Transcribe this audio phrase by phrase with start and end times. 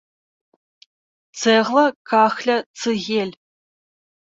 [1.39, 3.33] Цэгла, кахля, цыгель.